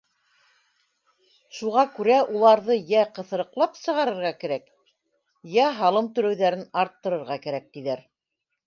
Шуға 1.57 1.83
күрә, 1.97 2.15
уларҙы 2.37 2.77
йә 2.93 3.03
ҡыҫырыҡлап 3.19 3.77
сығарырға 3.83 4.33
кәрәк, 4.47 4.67
йә 5.59 5.71
һалым 5.83 6.11
түләүҙәрен 6.19 6.69
арттырырға 6.85 7.41
кәрәк, 7.47 7.75
тиҙәр. 7.79 8.07